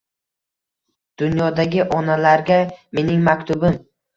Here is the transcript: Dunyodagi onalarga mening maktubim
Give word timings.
Dunyodagi 1.21 1.85
onalarga 1.99 2.59
mening 2.99 3.25
maktubim 3.31 3.79